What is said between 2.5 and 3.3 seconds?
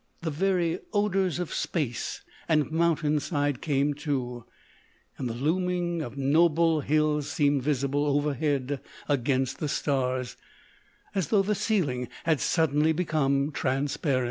mountain